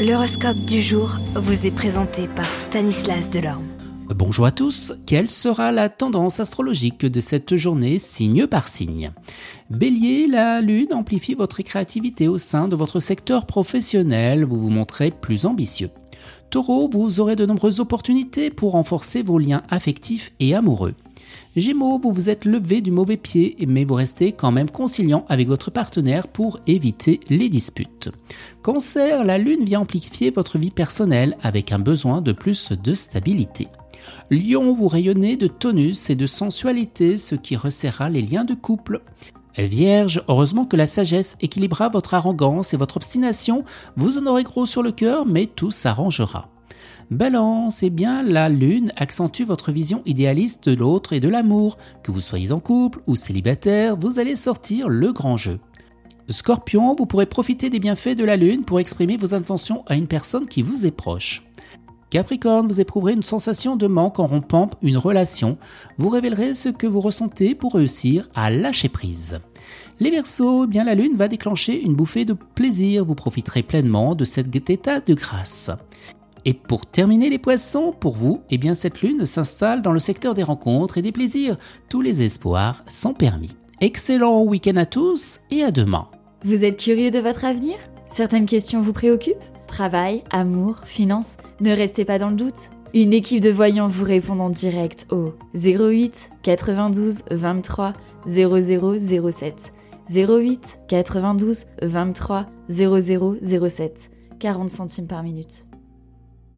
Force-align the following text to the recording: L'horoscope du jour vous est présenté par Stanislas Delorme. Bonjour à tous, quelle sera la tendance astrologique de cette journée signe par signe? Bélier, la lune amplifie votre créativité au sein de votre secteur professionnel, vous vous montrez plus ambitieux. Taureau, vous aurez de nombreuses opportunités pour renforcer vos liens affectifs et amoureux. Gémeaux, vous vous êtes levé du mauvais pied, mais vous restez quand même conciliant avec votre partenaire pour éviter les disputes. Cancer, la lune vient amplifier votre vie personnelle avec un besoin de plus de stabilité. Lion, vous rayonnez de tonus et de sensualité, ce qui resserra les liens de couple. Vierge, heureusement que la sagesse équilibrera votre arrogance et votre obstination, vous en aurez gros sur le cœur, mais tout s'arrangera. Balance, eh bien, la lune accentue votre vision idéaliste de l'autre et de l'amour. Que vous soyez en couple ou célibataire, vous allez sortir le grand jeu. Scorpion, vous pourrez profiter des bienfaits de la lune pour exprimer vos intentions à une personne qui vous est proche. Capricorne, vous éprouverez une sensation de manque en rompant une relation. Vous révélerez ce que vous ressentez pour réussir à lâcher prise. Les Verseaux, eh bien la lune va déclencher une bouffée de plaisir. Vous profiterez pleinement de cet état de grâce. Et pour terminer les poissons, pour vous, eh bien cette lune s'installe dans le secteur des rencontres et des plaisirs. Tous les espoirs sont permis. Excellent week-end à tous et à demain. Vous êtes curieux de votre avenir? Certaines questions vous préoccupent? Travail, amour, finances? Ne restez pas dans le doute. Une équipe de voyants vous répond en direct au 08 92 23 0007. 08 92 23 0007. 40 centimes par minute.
L'horoscope 0.00 0.60
du 0.60 0.80
jour 0.80 1.18
vous 1.34 1.66
est 1.66 1.70
présenté 1.70 2.26
par 2.26 2.54
Stanislas 2.54 3.28
Delorme. 3.28 3.66
Bonjour 4.08 4.46
à 4.46 4.50
tous, 4.50 4.94
quelle 5.04 5.28
sera 5.28 5.72
la 5.72 5.90
tendance 5.90 6.40
astrologique 6.40 7.04
de 7.04 7.20
cette 7.20 7.54
journée 7.56 7.98
signe 7.98 8.46
par 8.46 8.68
signe? 8.68 9.10
Bélier, 9.68 10.26
la 10.26 10.62
lune 10.62 10.94
amplifie 10.94 11.34
votre 11.34 11.60
créativité 11.60 12.28
au 12.28 12.38
sein 12.38 12.66
de 12.66 12.76
votre 12.76 12.98
secteur 12.98 13.44
professionnel, 13.44 14.46
vous 14.46 14.56
vous 14.56 14.70
montrez 14.70 15.10
plus 15.10 15.44
ambitieux. 15.44 15.90
Taureau, 16.48 16.88
vous 16.90 17.20
aurez 17.20 17.36
de 17.36 17.44
nombreuses 17.44 17.80
opportunités 17.80 18.48
pour 18.48 18.72
renforcer 18.72 19.22
vos 19.22 19.38
liens 19.38 19.64
affectifs 19.68 20.32
et 20.40 20.54
amoureux. 20.54 20.94
Gémeaux, 21.56 21.98
vous 21.98 22.12
vous 22.12 22.30
êtes 22.30 22.44
levé 22.44 22.80
du 22.80 22.90
mauvais 22.90 23.16
pied, 23.16 23.56
mais 23.66 23.84
vous 23.84 23.94
restez 23.94 24.32
quand 24.32 24.52
même 24.52 24.70
conciliant 24.70 25.24
avec 25.28 25.48
votre 25.48 25.70
partenaire 25.70 26.28
pour 26.28 26.60
éviter 26.66 27.20
les 27.28 27.48
disputes. 27.48 28.10
Cancer, 28.62 29.24
la 29.24 29.38
lune 29.38 29.64
vient 29.64 29.80
amplifier 29.80 30.30
votre 30.30 30.58
vie 30.58 30.70
personnelle 30.70 31.36
avec 31.42 31.72
un 31.72 31.78
besoin 31.78 32.20
de 32.20 32.32
plus 32.32 32.72
de 32.72 32.94
stabilité. 32.94 33.68
Lion, 34.30 34.72
vous 34.72 34.88
rayonnez 34.88 35.36
de 35.36 35.46
tonus 35.46 36.10
et 36.10 36.14
de 36.14 36.26
sensualité, 36.26 37.18
ce 37.18 37.34
qui 37.34 37.56
resserra 37.56 38.08
les 38.08 38.22
liens 38.22 38.44
de 38.44 38.54
couple. 38.54 39.02
Vierge, 39.58 40.22
heureusement 40.28 40.64
que 40.64 40.76
la 40.76 40.86
sagesse 40.86 41.36
équilibrera 41.40 41.88
votre 41.88 42.14
arrogance 42.14 42.72
et 42.72 42.76
votre 42.76 42.96
obstination, 42.96 43.64
vous 43.96 44.18
en 44.18 44.26
aurez 44.26 44.44
gros 44.44 44.66
sur 44.66 44.82
le 44.82 44.92
cœur, 44.92 45.26
mais 45.26 45.46
tout 45.46 45.70
s'arrangera. 45.70 46.48
Balance, 47.10 47.82
eh 47.82 47.90
bien, 47.90 48.22
la 48.22 48.48
lune 48.48 48.92
accentue 48.96 49.42
votre 49.42 49.72
vision 49.72 50.02
idéaliste 50.06 50.68
de 50.68 50.74
l'autre 50.74 51.12
et 51.12 51.20
de 51.20 51.28
l'amour. 51.28 51.78
Que 52.02 52.12
vous 52.12 52.20
soyez 52.20 52.52
en 52.52 52.60
couple 52.60 53.00
ou 53.06 53.16
célibataire, 53.16 53.96
vous 53.96 54.18
allez 54.18 54.36
sortir 54.36 54.88
le 54.88 55.12
grand 55.12 55.36
jeu. 55.36 55.58
Scorpion, 56.28 56.94
vous 56.94 57.06
pourrez 57.06 57.26
profiter 57.26 57.70
des 57.70 57.80
bienfaits 57.80 58.16
de 58.16 58.24
la 58.24 58.36
lune 58.36 58.64
pour 58.64 58.78
exprimer 58.78 59.16
vos 59.16 59.34
intentions 59.34 59.84
à 59.86 59.96
une 59.96 60.06
personne 60.06 60.46
qui 60.46 60.62
vous 60.62 60.86
est 60.86 60.92
proche. 60.92 61.44
Capricorne, 62.10 62.66
vous 62.66 62.80
éprouverez 62.80 63.12
une 63.12 63.22
sensation 63.22 63.76
de 63.76 63.86
manque 63.86 64.18
en 64.18 64.26
rompant 64.26 64.70
une 64.82 64.96
relation. 64.96 65.58
Vous 65.96 66.08
révélerez 66.08 66.54
ce 66.54 66.68
que 66.68 66.88
vous 66.88 67.00
ressentez 67.00 67.54
pour 67.54 67.74
réussir 67.74 68.28
à 68.34 68.50
lâcher 68.50 68.88
prise. 68.88 69.38
Les 70.00 70.10
Verseaux, 70.10 70.64
eh 70.64 70.66
bien 70.66 70.82
la 70.82 70.96
lune 70.96 71.16
va 71.16 71.28
déclencher 71.28 71.80
une 71.80 71.94
bouffée 71.94 72.24
de 72.24 72.32
plaisir. 72.32 73.04
Vous 73.04 73.14
profiterez 73.14 73.62
pleinement 73.62 74.14
de 74.16 74.24
cet 74.24 74.70
état 74.70 74.98
de 75.00 75.14
grâce. 75.14 75.70
Et 76.44 76.54
pour 76.54 76.86
terminer 76.86 77.30
les 77.30 77.38
poissons, 77.38 77.94
pour 77.98 78.16
vous, 78.16 78.40
eh 78.50 78.58
bien 78.58 78.74
cette 78.74 79.02
lune 79.02 79.26
s'installe 79.26 79.82
dans 79.82 79.92
le 79.92 80.00
secteur 80.00 80.34
des 80.34 80.42
rencontres 80.42 80.98
et 80.98 81.02
des 81.02 81.12
plaisirs. 81.12 81.56
Tous 81.88 82.00
les 82.00 82.22
espoirs 82.22 82.84
sont 82.88 83.14
permis. 83.14 83.56
Excellent 83.80 84.42
week-end 84.42 84.76
à 84.76 84.86
tous 84.86 85.40
et 85.50 85.62
à 85.62 85.70
demain. 85.70 86.08
Vous 86.44 86.64
êtes 86.64 86.78
curieux 86.78 87.10
de 87.10 87.18
votre 87.18 87.44
avenir? 87.44 87.76
Certaines 88.06 88.46
questions 88.46 88.80
vous 88.80 88.92
préoccupent? 88.92 89.36
Travail, 89.66 90.22
amour, 90.30 90.80
finances? 90.84 91.36
Ne 91.60 91.72
restez 91.72 92.04
pas 92.04 92.18
dans 92.18 92.30
le 92.30 92.36
doute. 92.36 92.70
Une 92.92 93.12
équipe 93.12 93.40
de 93.40 93.50
voyants 93.50 93.86
vous 93.86 94.04
répond 94.04 94.38
en 94.40 94.50
direct 94.50 95.06
au 95.10 95.34
08 95.54 96.30
92 96.42 97.22
23 97.30 97.92
0007. 98.26 99.72
08 100.12 100.80
92 100.88 101.66
23 101.82 102.46
0007. 102.68 104.10
40 104.40 104.70
centimes 104.70 105.06
par 105.06 105.22
minute. 105.22 105.66